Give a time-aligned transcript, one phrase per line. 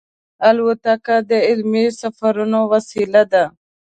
[0.47, 3.43] الوتکه د علمي سفرونو وسیله ده.